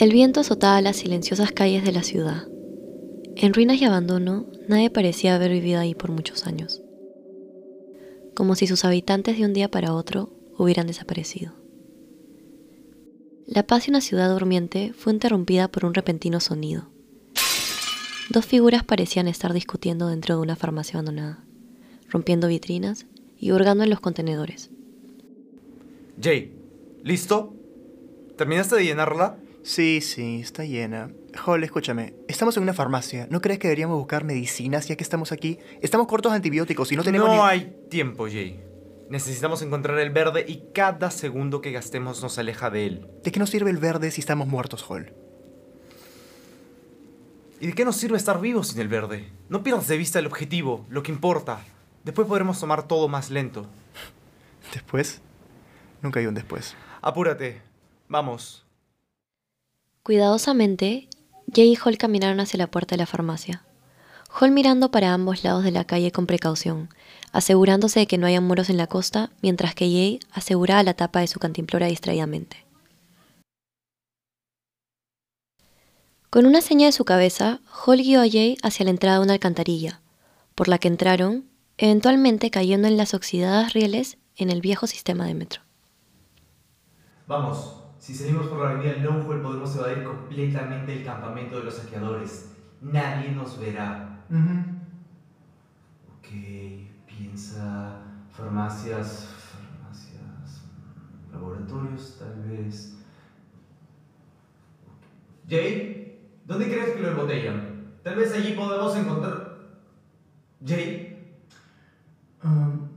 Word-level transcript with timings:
El 0.00 0.14
viento 0.14 0.40
azotaba 0.40 0.80
las 0.80 0.96
silenciosas 0.96 1.52
calles 1.52 1.84
de 1.84 1.92
la 1.92 2.02
ciudad. 2.02 2.48
En 3.36 3.52
ruinas 3.52 3.82
y 3.82 3.84
abandono, 3.84 4.46
nadie 4.66 4.88
parecía 4.88 5.34
haber 5.34 5.50
vivido 5.50 5.78
ahí 5.78 5.94
por 5.94 6.10
muchos 6.10 6.46
años. 6.46 6.80
Como 8.34 8.54
si 8.54 8.66
sus 8.66 8.86
habitantes 8.86 9.36
de 9.36 9.44
un 9.44 9.52
día 9.52 9.70
para 9.70 9.92
otro 9.92 10.32
hubieran 10.56 10.86
desaparecido. 10.86 11.52
La 13.46 13.66
paz 13.66 13.84
de 13.84 13.90
una 13.90 14.00
ciudad 14.00 14.30
durmiente 14.30 14.94
fue 14.94 15.12
interrumpida 15.12 15.68
por 15.68 15.84
un 15.84 15.92
repentino 15.92 16.40
sonido. 16.40 16.88
Dos 18.30 18.46
figuras 18.46 18.82
parecían 18.82 19.28
estar 19.28 19.52
discutiendo 19.52 20.08
dentro 20.08 20.34
de 20.34 20.40
una 20.40 20.56
farmacia 20.56 20.94
abandonada, 20.94 21.44
rompiendo 22.08 22.48
vitrinas 22.48 23.04
y 23.38 23.52
hurgando 23.52 23.84
en 23.84 23.90
los 23.90 24.00
contenedores. 24.00 24.70
Jay, 26.18 26.54
¿listo? 27.04 27.52
¿Terminaste 28.38 28.76
de 28.76 28.84
llenarla? 28.84 29.36
Sí, 29.62 30.00
sí, 30.00 30.40
está 30.40 30.64
llena. 30.64 31.10
Hall, 31.44 31.62
escúchame. 31.62 32.14
Estamos 32.28 32.56
en 32.56 32.62
una 32.62 32.72
farmacia. 32.72 33.26
¿No 33.30 33.40
crees 33.40 33.58
que 33.58 33.68
deberíamos 33.68 33.98
buscar 33.98 34.24
medicinas 34.24 34.88
ya 34.88 34.96
que 34.96 35.04
estamos 35.04 35.32
aquí? 35.32 35.58
Estamos 35.82 36.06
cortos 36.06 36.32
de 36.32 36.36
antibióticos 36.36 36.90
y 36.92 36.96
no 36.96 37.04
tenemos 37.04 37.28
No 37.28 37.44
hay 37.44 37.76
tiempo, 37.90 38.26
Jay. 38.26 38.64
Necesitamos 39.10 39.60
encontrar 39.62 39.98
el 39.98 40.10
verde 40.10 40.44
y 40.46 40.62
cada 40.72 41.10
segundo 41.10 41.60
que 41.60 41.72
gastemos 41.72 42.22
nos 42.22 42.38
aleja 42.38 42.70
de 42.70 42.86
él. 42.86 43.08
¿De 43.22 43.32
qué 43.32 43.38
nos 43.38 43.50
sirve 43.50 43.70
el 43.70 43.78
verde 43.78 44.10
si 44.10 44.20
estamos 44.20 44.48
muertos, 44.48 44.84
Hall? 44.88 45.12
¿Y 47.60 47.66
de 47.66 47.72
qué 47.74 47.84
nos 47.84 47.96
sirve 47.96 48.16
estar 48.16 48.40
vivos 48.40 48.68
sin 48.68 48.80
el 48.80 48.88
verde? 48.88 49.28
No 49.48 49.62
pierdas 49.62 49.88
de 49.88 49.98
vista 49.98 50.18
el 50.18 50.26
objetivo, 50.26 50.86
lo 50.88 51.02
que 51.02 51.12
importa. 51.12 51.60
Después 52.04 52.26
podremos 52.26 52.58
tomar 52.58 52.88
todo 52.88 53.08
más 53.08 53.30
lento. 53.30 53.66
¿Después? 54.72 55.20
Nunca 56.00 56.20
hay 56.20 56.26
un 56.26 56.34
después. 56.34 56.74
Apúrate. 57.02 57.60
Vamos. 58.08 58.64
Cuidadosamente, 60.02 61.08
Jay 61.54 61.72
y 61.72 61.76
Hall 61.76 61.98
caminaron 61.98 62.40
hacia 62.40 62.56
la 62.56 62.70
puerta 62.70 62.94
de 62.94 62.98
la 62.98 63.06
farmacia. 63.06 63.64
Hall 64.32 64.50
mirando 64.50 64.90
para 64.90 65.12
ambos 65.12 65.44
lados 65.44 65.62
de 65.62 65.72
la 65.72 65.84
calle 65.84 66.10
con 66.10 66.26
precaución, 66.26 66.88
asegurándose 67.32 68.00
de 68.00 68.06
que 68.06 68.16
no 68.16 68.26
haya 68.26 68.40
muros 68.40 68.70
en 68.70 68.78
la 68.78 68.86
costa, 68.86 69.30
mientras 69.42 69.74
que 69.74 69.86
Jay 69.86 70.20
aseguraba 70.32 70.82
la 70.82 70.94
tapa 70.94 71.20
de 71.20 71.26
su 71.26 71.38
cantimplora 71.38 71.86
distraídamente. 71.86 72.64
Con 76.30 76.46
una 76.46 76.62
seña 76.62 76.86
de 76.86 76.92
su 76.92 77.04
cabeza, 77.04 77.60
Hall 77.84 77.98
guió 77.98 78.22
a 78.22 78.30
Jay 78.30 78.56
hacia 78.62 78.84
la 78.84 78.92
entrada 78.92 79.18
de 79.18 79.24
una 79.24 79.32
alcantarilla, 79.34 80.00
por 80.54 80.68
la 80.68 80.78
que 80.78 80.88
entraron, 80.88 81.44
eventualmente 81.76 82.50
cayendo 82.50 82.88
en 82.88 82.96
las 82.96 83.12
oxidadas 83.12 83.74
rieles 83.74 84.16
en 84.36 84.48
el 84.48 84.60
viejo 84.62 84.86
sistema 84.86 85.26
de 85.26 85.34
metro. 85.34 85.62
Vamos, 87.26 87.80
si 88.00 88.14
seguimos 88.14 88.48
por 88.48 88.58
la 88.58 88.70
avenida 88.70 88.96
Longwell 88.96 89.40
podemos 89.40 89.76
evadir 89.76 90.02
completamente 90.02 90.92
el 90.92 91.04
campamento 91.04 91.58
de 91.58 91.64
los 91.64 91.74
saqueadores. 91.74 92.56
Nadie 92.80 93.30
nos 93.30 93.60
verá. 93.60 94.24
Ok, 96.18 96.28
piensa 97.06 98.00
farmacias, 98.32 99.28
farmacias, 99.52 100.62
laboratorios 101.32 102.16
tal 102.18 102.42
vez. 102.48 102.96
Jay, 105.48 106.18
¿dónde 106.44 106.66
crees 106.66 106.96
que 106.96 107.02
lo 107.02 107.10
embotellan? 107.10 107.92
Tal 108.02 108.16
vez 108.16 108.32
allí 108.32 108.54
podemos 108.54 108.96
encontrar... 108.96 109.50
Jay, 110.64 111.10
Um, 112.42 112.88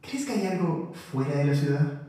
¿Crees 0.00 0.26
que 0.26 0.32
hay 0.32 0.46
algo 0.46 0.92
fuera 0.92 1.36
de 1.36 1.44
la 1.46 1.54
ciudad? 1.54 2.02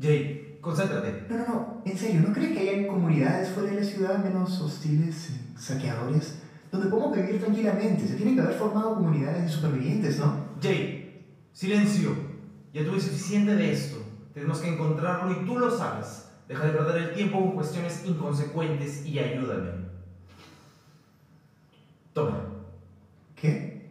Jay, 0.00 0.58
concéntrate. 0.60 1.26
No, 1.28 1.38
no, 1.38 1.46
no. 1.46 1.82
En 1.84 1.96
serio, 1.96 2.20
¿no 2.26 2.32
crees 2.34 2.56
que 2.56 2.68
hay 2.68 2.86
comunidades 2.86 3.50
fuera 3.50 3.70
de 3.70 3.80
la 3.80 3.84
ciudad 3.86 4.24
menos 4.24 4.60
hostiles, 4.60 5.30
y 5.30 5.58
saqueadores? 5.58 6.38
Donde 6.72 6.88
podemos 6.88 7.16
vivir 7.16 7.40
tranquilamente. 7.40 8.06
Se 8.06 8.14
tienen 8.14 8.34
que 8.34 8.40
haber 8.40 8.54
formado 8.54 8.94
comunidades 8.96 9.44
de 9.44 9.48
supervivientes, 9.48 10.18
¿no? 10.18 10.48
Jay, 10.60 11.24
silencio. 11.52 12.14
Ya 12.72 12.84
tuve 12.84 13.00
suficiente 13.00 13.54
de 13.54 13.72
esto. 13.72 13.98
Tenemos 14.32 14.58
que 14.58 14.74
encontrarlo 14.74 15.30
y 15.30 15.46
tú 15.46 15.58
lo 15.58 15.70
sabes. 15.70 16.26
Deja 16.48 16.66
de 16.66 16.72
perder 16.72 17.02
el 17.02 17.14
tiempo 17.14 17.40
con 17.40 17.52
cuestiones 17.52 18.04
inconsecuentes 18.04 19.06
y 19.06 19.18
ayúdame. 19.18 19.84
Toma, 22.12 22.44
¿Qué? 23.34 23.90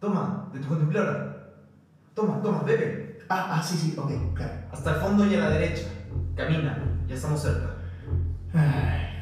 toma, 0.00 0.50
de 0.52 0.60
tu 0.60 0.68
contempladora. 0.68 1.53
Toma, 2.14 2.40
toma, 2.40 2.62
bebe. 2.62 3.18
Ah, 3.28 3.56
ah, 3.56 3.62
sí, 3.62 3.76
sí, 3.76 3.94
ok, 3.98 4.34
claro. 4.34 4.52
Hasta 4.70 4.94
el 4.94 5.00
fondo 5.00 5.26
y 5.26 5.34
a 5.34 5.40
la 5.40 5.50
derecha. 5.50 5.88
Camina, 6.36 6.78
ya 7.08 7.14
estamos 7.14 7.42
cerca. 7.42 7.76
Ay. 8.52 9.13